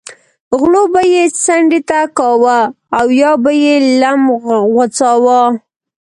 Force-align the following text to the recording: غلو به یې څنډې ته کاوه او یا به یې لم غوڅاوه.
غلو 0.59 0.83
به 0.93 1.01
یې 1.13 1.23
څنډې 1.43 1.81
ته 1.89 1.99
کاوه 2.17 2.59
او 2.97 3.05
یا 3.21 3.31
به 3.43 3.51
یې 3.63 3.75
لم 4.01 4.19
غوڅاوه. 4.73 5.41